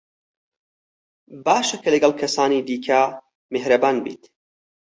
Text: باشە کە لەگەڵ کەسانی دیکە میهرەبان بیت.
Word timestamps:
باشە 1.45 1.77
کە 1.83 1.89
لەگەڵ 1.93 2.13
کەسانی 2.21 2.65
دیکە 2.67 3.01
میهرەبان 3.53 3.95
بیت. 4.05 4.23